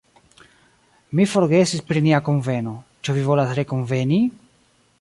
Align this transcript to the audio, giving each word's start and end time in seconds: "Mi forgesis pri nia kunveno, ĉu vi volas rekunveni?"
"Mi 1.19 1.25
forgesis 1.33 1.83
pri 1.91 2.03
nia 2.07 2.21
kunveno, 2.29 2.73
ĉu 3.05 3.15
vi 3.19 3.27
volas 3.31 3.55
rekunveni?" 3.61 4.21